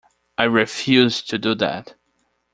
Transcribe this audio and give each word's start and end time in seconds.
I 0.35 0.45
refuse 0.45 1.21
to 1.21 1.37
do 1.37 1.53
that. 1.53 1.93